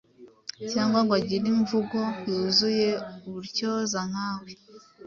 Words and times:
cyangwa 0.71 0.99
ngo 1.03 1.13
agire 1.19 1.45
imvugo 1.55 1.99
yuzuye 2.27 2.87
ubutyoza 3.27 3.99
nka 4.09 4.29
we. 4.41 4.51